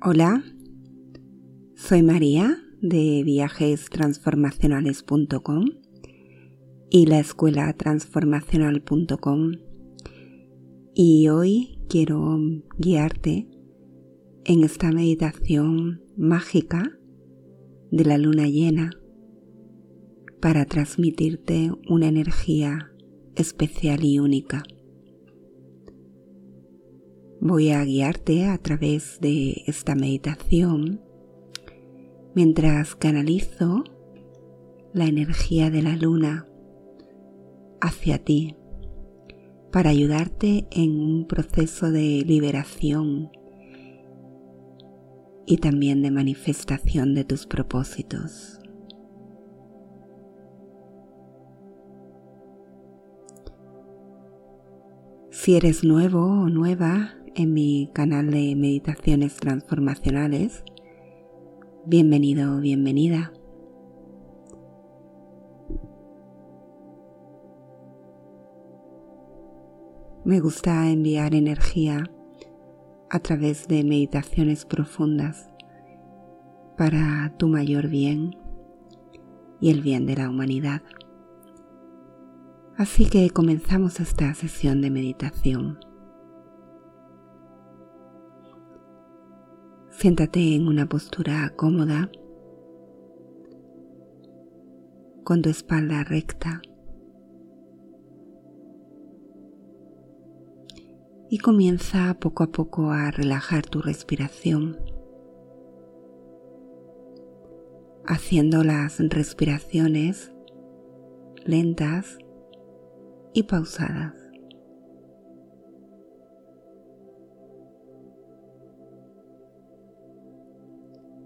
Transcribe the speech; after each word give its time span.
Hola, 0.00 0.44
soy 1.74 2.04
María 2.04 2.56
de 2.80 3.24
viajestransformacionales.com 3.24 5.64
y 6.88 7.06
la 7.06 7.18
escuela 7.18 7.72
transformacional.com 7.72 9.54
y 10.94 11.28
hoy 11.30 11.80
quiero 11.88 12.38
guiarte 12.78 13.48
en 14.44 14.62
esta 14.62 14.92
meditación 14.92 16.00
mágica 16.16 16.92
de 17.90 18.04
la 18.04 18.18
luna 18.18 18.46
llena 18.46 18.92
para 20.40 20.64
transmitirte 20.64 21.72
una 21.88 22.06
energía 22.06 22.92
especial 23.34 24.04
y 24.04 24.20
única. 24.20 24.62
Voy 27.40 27.70
a 27.70 27.84
guiarte 27.84 28.46
a 28.46 28.58
través 28.58 29.20
de 29.20 29.62
esta 29.68 29.94
meditación 29.94 31.00
mientras 32.34 32.96
canalizo 32.96 33.84
la 34.92 35.04
energía 35.04 35.70
de 35.70 35.82
la 35.82 35.94
luna 35.94 36.48
hacia 37.80 38.18
ti 38.18 38.56
para 39.70 39.90
ayudarte 39.90 40.66
en 40.72 40.98
un 40.98 41.28
proceso 41.28 41.92
de 41.92 42.24
liberación 42.26 43.30
y 45.46 45.58
también 45.58 46.02
de 46.02 46.10
manifestación 46.10 47.14
de 47.14 47.22
tus 47.22 47.46
propósitos. 47.46 48.58
Si 55.30 55.56
eres 55.56 55.84
nuevo 55.84 56.24
o 56.24 56.48
nueva 56.48 57.17
en 57.38 57.54
mi 57.54 57.88
canal 57.92 58.32
de 58.32 58.56
meditaciones 58.56 59.36
transformacionales. 59.36 60.64
Bienvenido 61.86 62.58
bienvenida. 62.60 63.32
Me 70.24 70.40
gusta 70.40 70.90
enviar 70.90 71.32
energía 71.36 72.10
a 73.08 73.20
través 73.20 73.68
de 73.68 73.84
meditaciones 73.84 74.64
profundas 74.64 75.48
para 76.76 77.32
tu 77.38 77.46
mayor 77.46 77.86
bien 77.86 78.36
y 79.60 79.70
el 79.70 79.80
bien 79.80 80.06
de 80.06 80.16
la 80.16 80.28
humanidad. 80.28 80.82
Así 82.76 83.06
que 83.06 83.30
comenzamos 83.30 84.00
esta 84.00 84.34
sesión 84.34 84.82
de 84.82 84.90
meditación. 84.90 85.87
Siéntate 90.00 90.54
en 90.54 90.68
una 90.68 90.88
postura 90.88 91.52
cómoda, 91.56 92.08
con 95.24 95.42
tu 95.42 95.48
espalda 95.48 96.04
recta 96.04 96.62
y 101.28 101.38
comienza 101.38 102.16
poco 102.20 102.44
a 102.44 102.52
poco 102.52 102.92
a 102.92 103.10
relajar 103.10 103.66
tu 103.66 103.82
respiración, 103.82 104.78
haciendo 108.06 108.62
las 108.62 109.00
respiraciones 109.00 110.32
lentas 111.44 112.18
y 113.32 113.42
pausadas. 113.42 114.27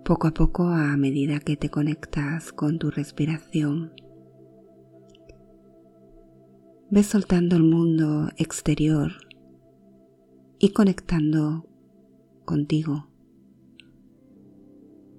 Poco 0.05 0.27
a 0.27 0.35
poco 0.35 0.65
a 0.65 0.97
medida 0.97 1.39
que 1.39 1.57
te 1.57 1.71
conectas 1.71 2.53
con 2.53 2.79
tu 2.79 2.91
respiración. 2.91 3.93
Ves 6.91 7.07
soltando 7.07 7.55
el 7.55 7.63
mundo 7.63 8.29
exterior 8.37 9.13
y 10.59 10.71
conectando 10.71 11.67
contigo, 12.45 13.09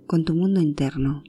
con 0.05 0.25
tu 0.25 0.35
mundo 0.35 0.59
interno. 0.59 1.23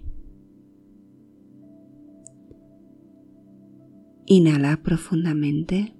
Inhala 4.26 4.82
profundamente 4.82 5.94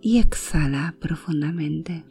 y 0.00 0.18
exhala 0.18 0.94
profundamente. 1.00 2.04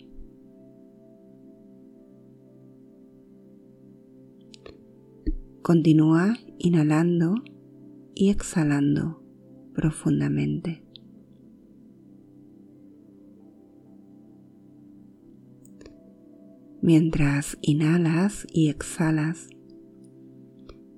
Continúa 5.65 6.37
inhalando 6.59 7.33
y 8.13 8.29
exhalando 8.29 9.23
profundamente. 9.73 10.83
Mientras 16.83 17.57
inhalas 17.63 18.45
y 18.53 18.69
exhalas, 18.69 19.49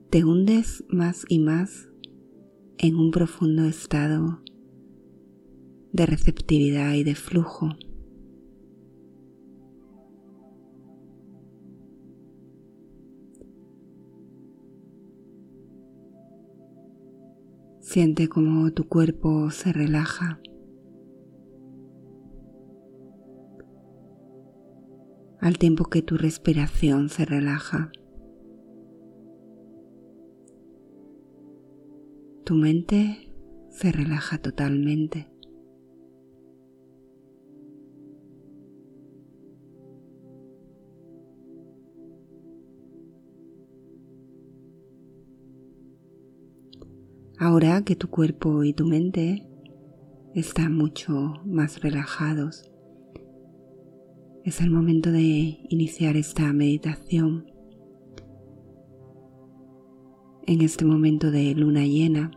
te 0.09 0.25
hundes 0.25 0.83
más 0.89 1.25
y 1.29 1.39
más 1.39 1.87
en 2.77 2.97
un 2.97 3.11
profundo 3.11 3.63
estado 3.63 4.41
de 5.93 6.05
receptividad 6.05 6.93
y 6.95 7.05
de 7.05 7.15
flujo. 7.15 7.69
Siente 17.89 18.27
como 18.27 18.69
tu 18.73 18.85
cuerpo 18.89 19.49
se 19.49 19.71
relaja. 19.71 20.41
al 25.39 25.57
tiempo 25.57 25.85
que 25.85 26.01
tu 26.01 26.17
respiración 26.17 27.07
se 27.07 27.23
relaja. 27.23 27.93
Tu 32.43 32.55
mente 32.55 33.31
se 33.69 33.93
relaja 33.93 34.39
totalmente. 34.39 35.29
Ahora 47.57 47.81
que 47.81 47.95
tu 47.95 48.11
cuerpo 48.11 48.63
y 48.63 48.71
tu 48.71 48.85
mente 48.85 49.47
están 50.35 50.77
mucho 50.77 51.41
más 51.43 51.81
relajados, 51.81 52.71
es 54.43 54.61
el 54.61 54.69
momento 54.69 55.11
de 55.11 55.57
iniciar 55.67 56.17
esta 56.17 56.53
meditación. 56.53 57.47
En 60.45 60.61
este 60.61 60.85
momento 60.85 61.31
de 61.31 61.55
luna 61.55 61.83
llena, 61.83 62.29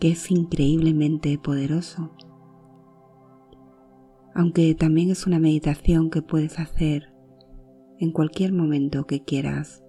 que 0.00 0.12
es 0.12 0.30
increíblemente 0.30 1.36
poderoso, 1.36 2.16
aunque 4.34 4.74
también 4.74 5.10
es 5.10 5.26
una 5.26 5.38
meditación 5.38 6.08
que 6.08 6.22
puedes 6.22 6.58
hacer 6.58 7.12
en 7.98 8.12
cualquier 8.12 8.54
momento 8.54 9.06
que 9.06 9.22
quieras 9.24 9.84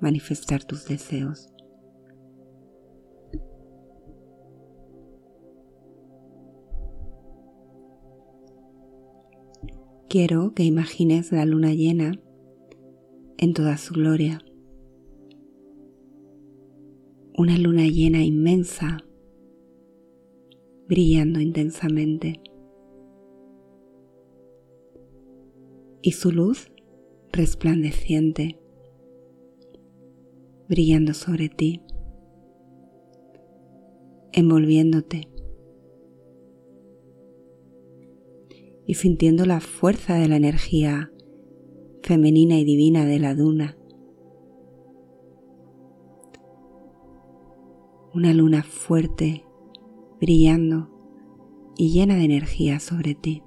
manifestar 0.00 0.64
tus 0.64 0.86
deseos. 0.86 1.52
Quiero 10.10 10.54
que 10.54 10.64
imagines 10.64 11.30
la 11.30 11.44
luna 11.44 11.72
llena 11.72 12.20
en 13.38 13.54
toda 13.54 13.76
su 13.76 13.94
gloria. 13.94 14.40
Una 17.38 17.56
luna 17.56 17.86
llena 17.86 18.24
inmensa, 18.24 18.98
brillando 20.88 21.38
intensamente. 21.38 22.40
Y 26.02 26.10
su 26.10 26.32
luz 26.32 26.72
resplandeciente, 27.30 28.58
brillando 30.68 31.14
sobre 31.14 31.50
ti, 31.50 31.82
envolviéndote 34.32 35.29
y 38.90 38.94
sintiendo 38.94 39.46
la 39.46 39.60
fuerza 39.60 40.14
de 40.14 40.26
la 40.26 40.34
energía 40.34 41.12
femenina 42.02 42.58
y 42.58 42.64
divina 42.64 43.04
de 43.04 43.20
la 43.20 43.36
duna. 43.36 43.78
Una 48.12 48.34
luna 48.34 48.64
fuerte, 48.64 49.44
brillando 50.20 50.90
y 51.76 51.92
llena 51.92 52.16
de 52.16 52.24
energía 52.24 52.80
sobre 52.80 53.14
ti. 53.14 53.44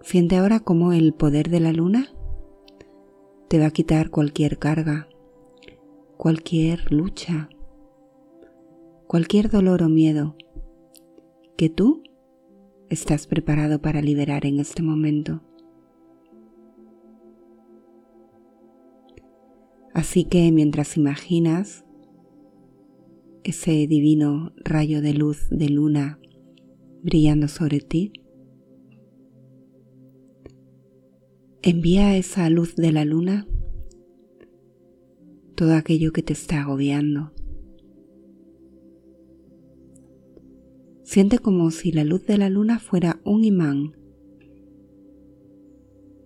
Siente 0.00 0.38
ahora 0.38 0.60
cómo 0.60 0.94
el 0.94 1.12
poder 1.12 1.50
de 1.50 1.60
la 1.60 1.74
luna 1.74 2.06
te 3.48 3.58
va 3.58 3.66
a 3.66 3.70
quitar 3.70 4.08
cualquier 4.08 4.58
carga, 4.58 5.10
cualquier 6.16 6.90
lucha, 6.90 7.50
cualquier 9.06 9.50
dolor 9.50 9.82
o 9.82 9.90
miedo 9.90 10.34
que 11.58 11.68
tú 11.68 12.04
estás 12.88 13.26
preparado 13.26 13.82
para 13.82 14.00
liberar 14.00 14.46
en 14.46 14.60
este 14.60 14.80
momento. 14.80 15.42
Así 19.92 20.24
que 20.24 20.52
mientras 20.52 20.96
imaginas 20.96 21.84
ese 23.42 23.88
divino 23.88 24.52
rayo 24.58 25.02
de 25.02 25.14
luz 25.14 25.48
de 25.50 25.68
luna 25.68 26.20
brillando 27.02 27.48
sobre 27.48 27.80
ti, 27.80 28.12
envía 31.62 32.16
esa 32.16 32.48
luz 32.50 32.76
de 32.76 32.92
la 32.92 33.04
luna 33.04 33.48
todo 35.56 35.74
aquello 35.74 36.12
que 36.12 36.22
te 36.22 36.34
está 36.34 36.60
agobiando. 36.60 37.32
Siente 41.08 41.38
como 41.38 41.70
si 41.70 41.90
la 41.90 42.04
luz 42.04 42.26
de 42.26 42.36
la 42.36 42.50
luna 42.50 42.78
fuera 42.78 43.18
un 43.24 43.42
imán, 43.42 43.96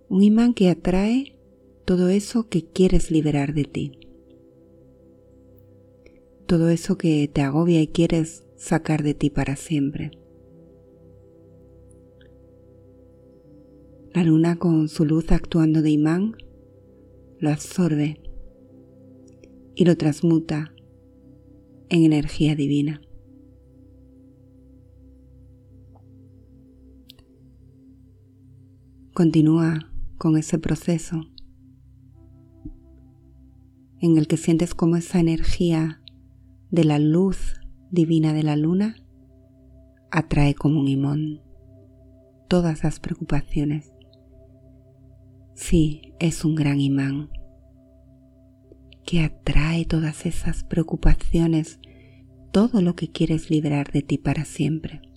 un 0.09 0.21
imán 0.21 0.53
que 0.53 0.69
atrae 0.69 1.39
todo 1.85 2.09
eso 2.09 2.49
que 2.49 2.65
quieres 2.65 3.09
liberar 3.09 3.53
de 3.53 3.63
ti, 3.63 3.91
todo 6.47 6.67
eso 6.67 6.97
que 6.97 7.29
te 7.31 7.39
agobia 7.39 7.81
y 7.81 7.87
quieres 7.87 8.45
sacar 8.57 9.03
de 9.03 9.13
ti 9.13 9.29
para 9.29 9.55
siempre. 9.55 10.11
La 14.13 14.25
luna 14.25 14.57
con 14.57 14.89
su 14.89 15.05
luz 15.05 15.31
actuando 15.31 15.81
de 15.81 15.91
imán 15.91 16.35
lo 17.39 17.51
absorbe 17.51 18.19
y 19.75 19.85
lo 19.85 19.95
transmuta 19.95 20.75
en 21.87 22.03
energía 22.03 22.57
divina. 22.57 23.01
Continúa 29.13 29.91
con 30.17 30.37
ese 30.37 30.57
proceso 30.57 31.21
en 34.01 34.17
el 34.17 34.27
que 34.27 34.37
sientes 34.37 34.73
como 34.73 34.95
esa 34.95 35.19
energía 35.19 36.01
de 36.71 36.83
la 36.83 36.97
luz 36.97 37.61
divina 37.91 38.33
de 38.33 38.41
la 38.41 38.55
luna 38.55 38.95
atrae 40.09 40.55
como 40.55 40.79
un 40.79 40.87
imón 40.87 41.41
todas 42.47 42.83
las 42.83 42.99
preocupaciones. 42.99 43.93
Sí, 45.53 46.13
es 46.19 46.43
un 46.43 46.55
gran 46.55 46.81
imán 46.81 47.29
que 49.05 49.21
atrae 49.21 49.85
todas 49.85 50.25
esas 50.25 50.63
preocupaciones, 50.63 51.79
todo 52.51 52.81
lo 52.81 52.95
que 52.95 53.09
quieres 53.11 53.51
liberar 53.51 53.91
de 53.91 54.01
ti 54.01 54.17
para 54.17 54.43
siempre. 54.43 55.12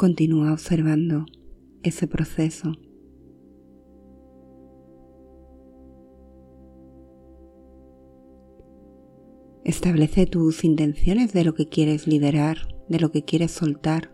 Continúa 0.00 0.54
observando 0.54 1.26
ese 1.82 2.06
proceso. 2.06 2.72
Establece 9.62 10.24
tus 10.24 10.64
intenciones 10.64 11.34
de 11.34 11.44
lo 11.44 11.52
que 11.52 11.68
quieres 11.68 12.06
liberar 12.06 12.56
de 12.88 12.98
lo 12.98 13.12
que 13.12 13.26
quieres 13.26 13.50
soltar 13.50 14.10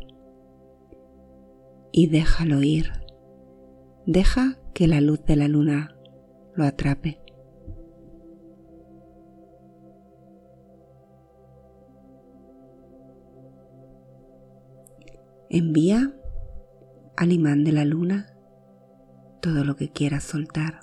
y 1.92 2.08
déjalo 2.08 2.64
ir. 2.64 2.90
Deja 4.06 4.58
que 4.74 4.88
la 4.88 5.00
luz 5.00 5.24
de 5.24 5.36
la 5.36 5.46
luna 5.46 5.96
lo 6.56 6.64
atrape. 6.64 7.20
Envía 15.58 16.14
al 17.16 17.32
imán 17.32 17.64
de 17.64 17.72
la 17.72 17.86
luna 17.86 18.26
todo 19.40 19.64
lo 19.64 19.74
que 19.74 19.90
quieras 19.90 20.22
soltar. 20.22 20.80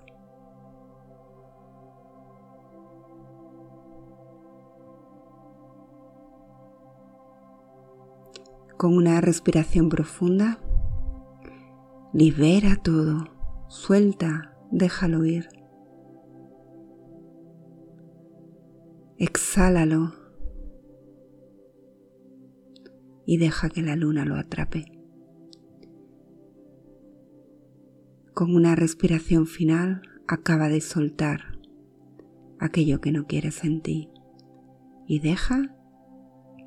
Con 8.76 8.98
una 8.98 9.22
respiración 9.22 9.90
profunda, 9.90 10.58
libera 12.12 12.76
todo, 12.76 13.26
suelta, 13.68 14.58
déjalo 14.72 15.24
ir. 15.24 15.50
Exhálalo 19.20 20.23
y 23.26 23.38
deja 23.38 23.70
que 23.70 23.82
la 23.82 23.96
luna 23.96 24.26
lo 24.26 24.36
atrape. 24.36 24.86
Con 28.34 28.56
una 28.56 28.76
respiración 28.76 29.46
final 29.46 30.02
acaba 30.28 30.70
de 30.70 30.82
soltar 30.82 31.60
aquello 32.60 33.00
que 33.00 33.12
no 33.12 33.28
quieres 33.28 33.64
en 33.64 33.82
ti 33.82 34.10
y 35.08 35.20
deja 35.20 35.76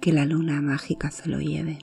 que 0.00 0.12
la 0.12 0.26
luna 0.26 0.60
mágica 0.62 1.10
se 1.10 1.28
lo 1.28 1.40
lleve. 1.40 1.78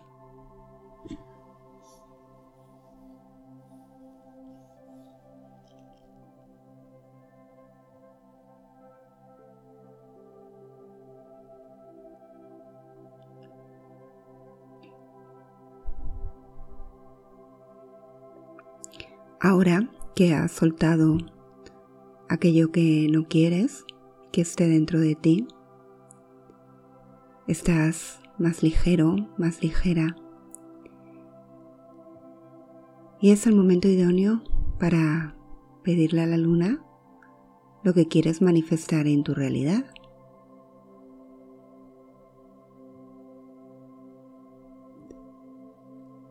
Ahora 19.63 19.89
que 20.13 20.33
has 20.33 20.51
soltado 20.51 21.19
aquello 22.27 22.73
que 22.73 23.07
no 23.09 23.29
quieres 23.29 23.85
que 24.33 24.41
esté 24.41 24.67
dentro 24.67 24.99
de 24.99 25.15
ti, 25.15 25.47
estás 27.47 28.19
más 28.37 28.61
ligero, 28.61 29.15
más 29.37 29.63
ligera. 29.63 30.17
Y 33.21 33.31
es 33.31 33.47
el 33.47 33.55
momento 33.55 33.87
idóneo 33.87 34.43
para 34.81 35.33
pedirle 35.81 36.23
a 36.23 36.27
la 36.27 36.35
luna 36.35 36.83
lo 37.83 37.93
que 37.93 38.09
quieres 38.09 38.41
manifestar 38.41 39.07
en 39.07 39.23
tu 39.23 39.33
realidad. 39.33 39.85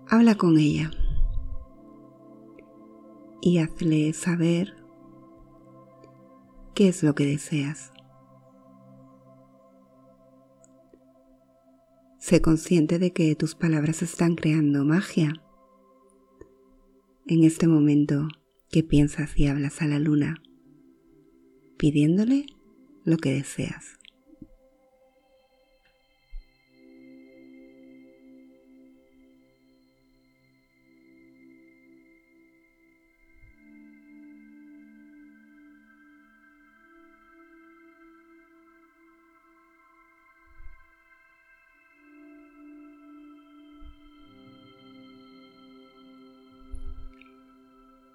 Habla 0.07 0.35
con 0.35 0.59
ella 0.59 0.91
y 3.43 3.59
hazle 3.59 4.13
saber 4.13 4.77
qué 6.75 6.89
es 6.89 7.03
lo 7.03 7.15
que 7.15 7.27
deseas. 7.27 7.93
Sé 12.19 12.41
consciente 12.41 13.01
de 13.01 13.13
que 13.13 13.35
tus 13.35 13.57
palabras 13.57 14.01
están 14.01 14.37
creando 14.37 14.85
magia. 14.85 15.35
En 17.27 17.43
este 17.43 17.67
momento 17.67 18.29
que 18.71 18.85
piensas 18.85 19.37
y 19.37 19.49
hablas 19.49 19.83
a 19.83 19.87
la 19.87 19.99
luna, 19.99 20.37
pidiéndole 21.77 22.47
lo 23.05 23.17
que 23.17 23.33
deseas. 23.33 23.99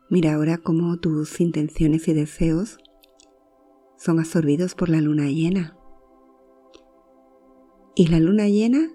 Mira 0.09 0.35
ahora 0.35 0.57
cómo 0.57 0.97
tus 0.97 1.41
intenciones 1.41 2.07
y 2.07 2.13
deseos 2.13 2.77
son 3.97 4.19
absorbidos 4.19 4.73
por 4.73 4.89
la 4.89 5.01
luna 5.01 5.25
llena. 5.29 5.77
Y 7.95 8.07
la 8.07 8.19
luna 8.19 8.47
llena 8.47 8.89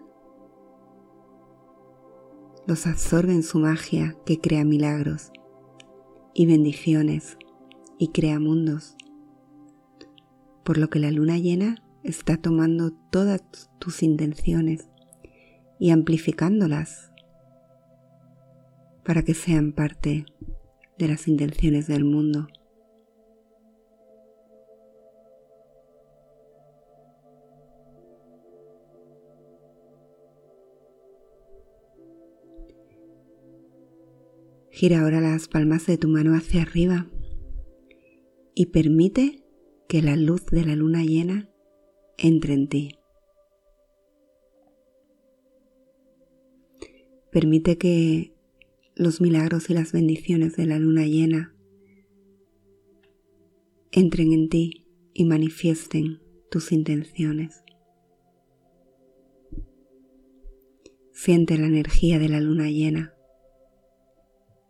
los 2.67 2.87
absorbe 2.87 3.35
en 3.35 3.43
su 3.43 3.59
magia 3.59 4.17
que 4.25 4.41
crea 4.41 4.65
milagros 4.65 5.33
y 6.33 6.47
bendiciones 6.47 7.37
y 7.99 8.09
crea 8.09 8.39
mundos. 8.39 8.97
por 10.65 10.79
lo 10.79 10.89
que 10.89 10.99
la 10.99 11.11
luna 11.11 11.39
llena 11.39 11.83
está 12.03 12.37
tomando 12.37 12.93
todas 13.11 13.43
tus 13.79 14.03
intenciones 14.03 14.89
y 15.79 15.91
amplificándolas 15.91 17.13
para 19.05 19.25
que 19.25 19.35
sean 19.35 19.73
parte 19.73 20.25
de 20.99 21.09
las 21.09 21.29
intenciones 21.29 21.87
del 21.87 22.05
mundo. 22.05 22.49
Gira 34.71 35.03
ahora 35.03 35.21
las 35.21 35.49
palmas 35.49 35.87
de 35.87 35.97
tu 35.97 36.09
mano 36.09 36.35
hacia 36.35 36.63
arriba 36.63 37.07
y 38.55 38.67
permite 38.67 39.45
que 39.89 40.03
la 40.03 40.17
luz 40.17 40.47
de 40.47 40.65
la 40.65 40.75
luna 40.75 41.05
llena 41.05 41.51
entre 42.19 42.55
en 42.55 42.69
ti. 42.69 42.99
Permite 47.31 47.79
que 47.79 48.35
los 48.95 49.21
milagros 49.21 49.71
y 49.71 49.75
las 49.75 49.93
bendiciones 49.93 50.57
de 50.57 50.67
la 50.67 50.79
luna 50.79 51.07
llena 51.07 51.55
entren 53.91 54.33
en 54.33 54.49
ti 54.49 54.87
y 55.15 55.25
manifiesten 55.25 56.21
tus 56.51 56.73
intenciones. 56.73 57.63
Siente 61.13 61.57
la 61.59 61.67
energía 61.67 62.19
de 62.19 62.29
la 62.29 62.41
luna 62.41 62.69
llena. 62.71 63.15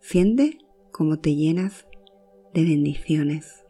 Siente 0.01 0.59
cómo 0.91 1.19
te 1.19 1.35
llenas 1.35 1.87
de 2.53 2.63
bendiciones. 2.63 3.63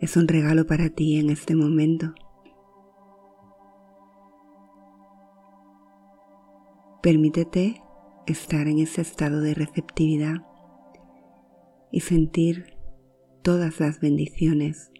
Es 0.00 0.16
un 0.16 0.26
regalo 0.26 0.66
para 0.66 0.90
ti 0.90 1.16
en 1.16 1.30
este 1.30 1.54
momento. 1.54 2.12
Permítete 7.02 7.82
estar 8.28 8.68
en 8.68 8.78
ese 8.78 9.00
estado 9.00 9.40
de 9.40 9.54
receptividad 9.54 10.36
y 11.90 11.98
sentir 11.98 12.76
todas 13.42 13.80
las 13.80 13.98
bendiciones 13.98 14.92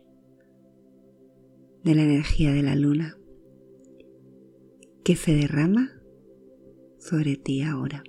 de 1.85 1.95
la 1.95 2.03
energía 2.03 2.53
de 2.53 2.63
la 2.65 2.75
luna 2.75 3.17
que 5.05 5.15
se 5.15 5.33
derrama 5.33 5.93
sobre 6.99 7.37
ti 7.37 7.63
ahora. 7.63 8.03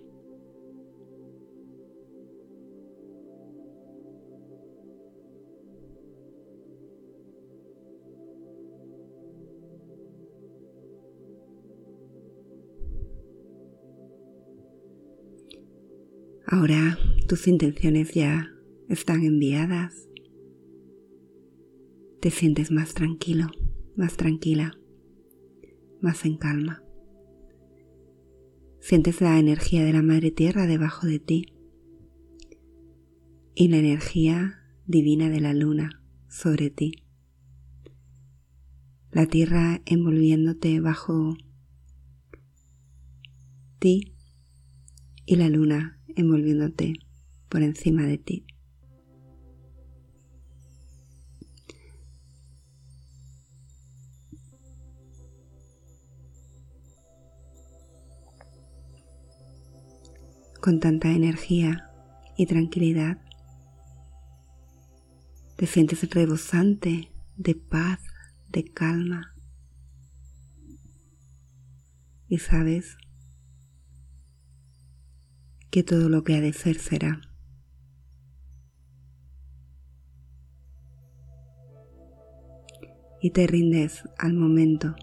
Ahora 16.56 17.00
tus 17.28 17.48
intenciones 17.48 18.14
ya 18.14 18.48
están 18.88 19.24
enviadas. 19.24 20.08
Te 22.22 22.30
sientes 22.30 22.70
más 22.70 22.94
tranquilo, 22.94 23.48
más 23.96 24.18
tranquila, 24.18 24.78
más 26.00 26.26
en 26.26 26.38
calma. 26.38 26.84
Sientes 28.80 29.20
la 29.20 29.40
energía 29.40 29.84
de 29.84 29.94
la 29.94 30.04
Madre 30.04 30.30
Tierra 30.30 30.68
debajo 30.68 31.08
de 31.08 31.18
ti 31.18 31.56
y 33.56 33.70
la 33.70 33.78
energía 33.78 34.60
divina 34.86 35.32
de 35.32 35.42
la 35.42 35.56
Luna 35.56 36.04
sobre 36.30 36.70
ti. 36.70 37.04
La 39.10 39.26
Tierra 39.26 39.82
envolviéndote 39.88 40.80
bajo 40.82 41.36
ti 43.80 44.14
y 45.26 45.38
la 45.38 45.50
Luna 45.50 46.00
envolviéndote 46.16 46.94
por 47.50 47.62
encima 47.62 48.04
de 48.04 48.18
ti. 48.18 48.46
con 60.64 60.80
tanta 60.80 61.12
energía 61.12 61.90
y 62.38 62.46
tranquilidad. 62.46 63.18
Te 65.58 65.68
sientes 65.68 66.10
rebosante 66.10 67.12
de 67.36 67.56
paz, 67.56 68.00
de 68.48 68.64
calma. 68.64 69.36
Y 72.30 72.38
sabes 72.38 72.96
que 75.74 75.82
todo 75.82 76.08
lo 76.08 76.24
que 76.24 76.36
ha 76.36 76.40
de 76.40 76.54
ser 76.54 76.78
será. 76.78 77.20
Y 83.20 83.32
te 83.32 83.48
rindes 83.48 84.04
al 84.20 84.36
momento 84.36 84.94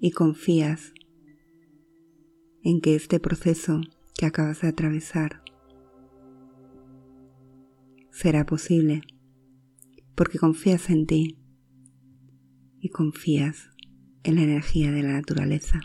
y 0.00 0.12
confías 0.12 0.94
en 2.62 2.80
que 2.80 2.94
este 2.94 3.20
proceso 3.20 3.82
que 4.14 4.24
acabas 4.24 4.62
de 4.62 4.68
atravesar 4.68 5.42
será 8.10 8.46
posible 8.46 9.02
porque 10.14 10.38
confías 10.38 10.88
en 10.88 11.06
ti 11.06 11.38
y 12.80 12.88
confías 12.88 13.69
en 14.24 14.36
la 14.36 14.42
energía 14.42 14.92
de 14.92 15.02
la 15.02 15.12
naturaleza. 15.12 15.80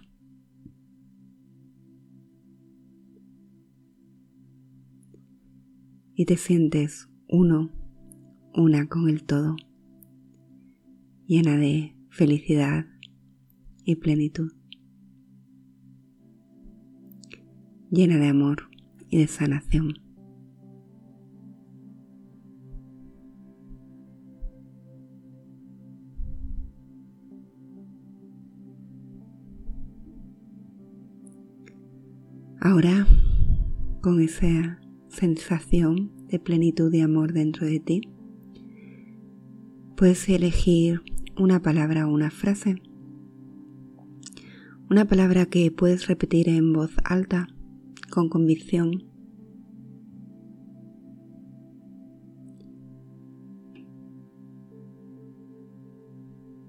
Y 6.15 6.25
te 6.25 6.37
sientes 6.37 7.09
uno, 7.27 7.71
una 8.53 8.87
con 8.87 9.09
el 9.09 9.23
todo, 9.23 9.55
llena 11.27 11.57
de 11.57 11.95
felicidad, 12.09 12.85
y 13.85 13.95
plenitud, 13.95 14.51
llena 17.91 18.17
de 18.17 18.27
amor 18.27 18.69
y 19.09 19.19
de 19.19 19.27
sanación. 19.27 20.04
Ahora, 32.67 33.05
con 34.01 34.19
esa 34.21 34.81
sensación 35.09 36.11
de 36.29 36.39
plenitud 36.39 36.91
y 36.91 37.01
amor 37.01 37.31
dentro 37.31 37.67
de 37.67 37.79
ti, 37.79 38.01
puedes 39.95 40.27
elegir 40.29 41.03
una 41.37 41.61
palabra 41.61 42.07
o 42.07 42.11
una 42.11 42.31
frase 42.31 42.81
una 44.89 45.05
palabra 45.05 45.45
que 45.45 45.69
puedes 45.69 46.07
repetir 46.07 46.49
en 46.49 46.73
voz 46.73 46.89
alta, 47.03 47.49
con 48.09 48.29
convicción. 48.29 49.03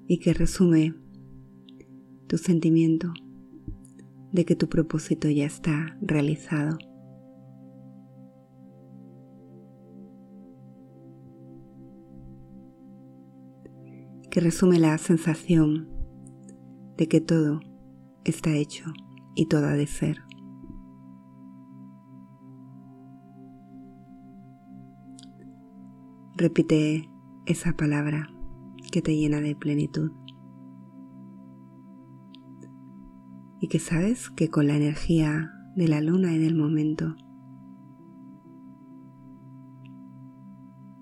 Y 0.06 0.18
que 0.18 0.34
resume 0.34 0.94
tu 2.26 2.36
sentimiento 2.36 3.14
de 4.33 4.45
que 4.45 4.56
tu 4.56 4.68
propósito 4.68 5.28
ya 5.28 5.47
está 5.47 5.97
realizado. 6.00 6.78
Que 14.30 14.40
resume 14.40 14.78
la 14.78 14.99
sensación 14.99 15.88
de 16.97 17.09
que 17.09 17.21
todo 17.21 17.61
está 18.25 18.54
hecho 18.54 18.85
y 19.35 19.47
todo 19.47 19.66
ha 19.66 19.75
de 19.75 19.87
ser. 19.87 20.18
Repite 26.37 27.09
esa 27.47 27.73
palabra 27.73 28.28
que 28.92 29.00
te 29.00 29.16
llena 29.16 29.40
de 29.40 29.56
plenitud. 29.56 30.11
Y 33.66 33.68
que 33.68 33.80
sabes 33.80 34.30
que 34.30 34.49
con 34.49 34.68
la 34.68 34.76
energía 34.76 35.50
de 35.75 35.88
la 35.88 36.00
luna 36.00 36.32
y 36.32 36.38
del 36.38 36.54
momento, 36.54 37.16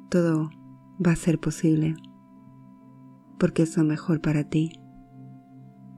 todo 0.08 0.48
va 1.06 1.12
a 1.12 1.16
ser 1.16 1.38
posible 1.38 1.94
porque 3.38 3.64
es 3.64 3.76
lo 3.76 3.84
mejor 3.84 4.22
para 4.22 4.44
ti 4.44 4.72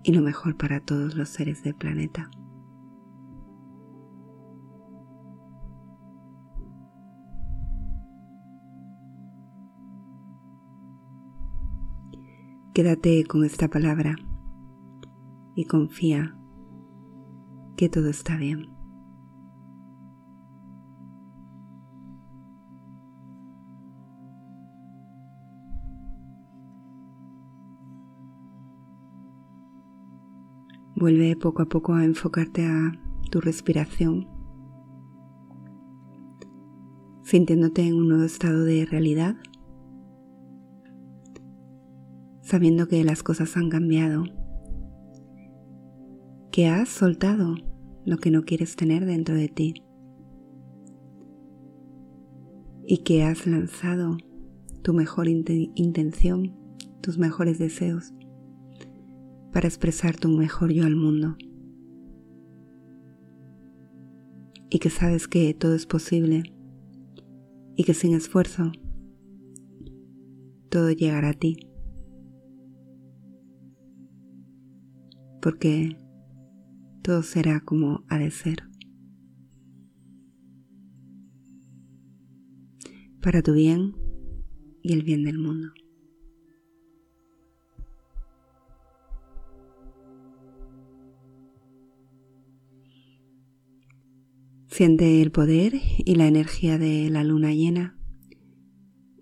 y 0.03 0.11
lo 0.11 0.23
mejor 0.23 0.57
para 0.57 0.81
todos 0.81 1.15
los 1.15 1.29
seres 1.29 1.63
del 1.63 1.77
planeta. 1.77 2.29
Quédate 12.75 13.25
con 13.25 13.45
esta 13.45 13.69
palabra 13.69 14.17
y 15.55 15.67
confía 15.67 16.37
que 17.77 17.89
todo 17.89 18.09
está 18.09 18.37
bien. 18.37 18.69
Vuelve 30.97 31.37
poco 31.37 31.63
a 31.63 31.67
poco 31.67 31.95
a 31.95 32.05
enfocarte 32.05 32.67
a 32.67 32.93
tu 33.31 33.41
respiración, 33.41 34.29
sintiéndote 37.23 37.87
en 37.87 37.95
un 37.95 38.09
nuevo 38.09 38.25
estado 38.25 38.65
de 38.65 38.87
realidad 38.87 39.37
sabiendo 42.47 42.87
que 42.87 43.03
las 43.03 43.25
cosas 43.25 43.57
han 43.57 43.71
cambiado, 43.71 44.25
que 46.57 46.69
has 46.69 46.89
soltado 46.89 47.55
lo 48.07 48.17
que 48.17 48.31
no 48.31 48.47
quieres 48.47 48.77
tener 48.77 49.05
dentro 49.05 49.35
de 49.35 49.49
ti 49.49 49.75
y 52.87 53.03
que 53.05 53.25
has 53.25 53.47
lanzado 53.47 54.17
tu 54.83 54.95
mejor 54.95 55.29
intención, 55.29 56.57
tus 57.03 57.19
mejores 57.19 57.59
deseos 57.59 58.15
para 59.53 59.69
expresar 59.69 60.17
tu 60.17 60.31
mejor 60.31 60.73
yo 60.73 60.87
al 60.87 60.97
mundo. 60.97 61.37
Y 64.71 64.79
que 64.79 64.89
sabes 64.89 65.29
que 65.29 65.53
todo 65.53 65.75
es 65.75 65.85
posible 65.85 66.55
y 67.77 67.85
que 67.85 67.93
sin 67.93 68.15
esfuerzo 68.15 68.73
todo 70.71 70.91
llegará 70.91 71.29
a 71.29 71.35
ti. 71.35 71.59
porque 75.47 75.97
todo 77.07 77.23
será 77.23 77.61
como 77.61 78.05
ha 78.09 78.19
de 78.19 78.33
ser. 78.33 78.65
Para 83.23 83.43
tu 83.43 83.53
bien 83.53 83.95
y 84.83 84.93
el 84.93 85.05
bien 85.05 85.23
del 85.23 85.39
mundo. 85.39 85.73
Siente 94.67 95.23
el 95.23 95.31
poder 95.31 95.75
y 95.99 96.17
la 96.17 96.27
energía 96.27 96.77
de 96.77 97.09
la 97.09 97.23
luna 97.23 97.55
llena 97.55 97.97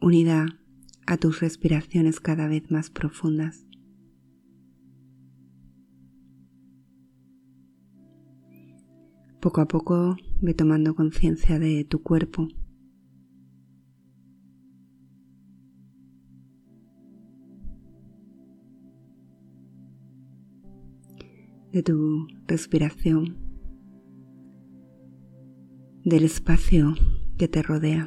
unida 0.00 0.58
a 1.06 1.18
tus 1.18 1.40
respiraciones 1.40 2.18
cada 2.18 2.48
vez 2.48 2.70
más 2.70 2.88
profundas. 2.88 3.66
Poco 9.44 9.60
a 9.60 9.68
poco 9.68 10.16
ve 10.40 10.54
tomando 10.54 10.94
conciencia 10.94 11.58
de 11.58 11.84
tu 11.84 12.02
cuerpo. 12.02 12.48
de 21.72 21.82
tu 21.82 22.28
respiración, 22.46 23.36
del 26.04 26.22
espacio 26.24 26.94
que 27.36 27.48
te 27.48 27.62
rodea. 27.62 28.06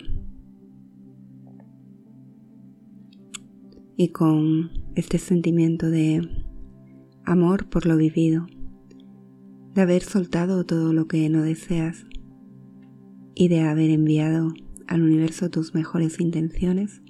Y 3.97 4.07
con 4.09 4.71
este 4.95 5.17
sentimiento 5.17 5.89
de 5.89 6.21
amor 7.25 7.69
por 7.69 7.85
lo 7.85 7.97
vivido, 7.97 8.47
de 9.77 9.83
haber 9.83 10.01
soltado 10.01 10.65
todo 10.65 10.91
lo 10.91 11.07
que 11.07 11.29
no 11.29 11.43
deseas 11.43 12.07
y 13.35 13.47
de 13.47 13.61
haber 13.61 13.91
enviado 13.91 14.51
al 14.87 15.03
universo 15.03 15.51
tus 15.51 15.75
mejores 15.75 16.19
intenciones, 16.19 17.03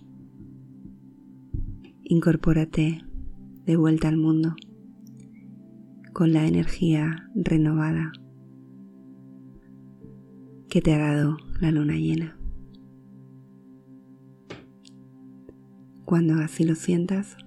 incorpórate 2.03 3.06
de 3.63 3.77
vuelta 3.77 4.10
al 4.10 4.17
mundo 4.17 4.53
con 6.12 6.34
la 6.34 6.45
energía 6.45 7.30
renovada 7.36 8.12
que 10.67 10.82
te 10.82 10.93
ha 10.93 10.97
dado 10.97 11.38
la 11.62 11.71
luna 11.71 11.95
llena. 11.95 12.38
Cuando 16.03 16.34
así 16.41 16.65
lo 16.65 16.75
sientas, 16.75 17.38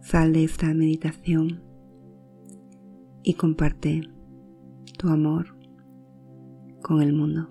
sal 0.00 0.32
de 0.32 0.44
esta 0.44 0.72
meditación 0.72 1.69
y 3.22 3.34
comparte 3.34 4.02
tu 4.98 5.08
amor 5.08 5.56
con 6.82 7.02
el 7.02 7.12
mundo. 7.12 7.48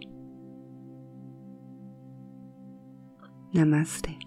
Namaste. 3.53 4.17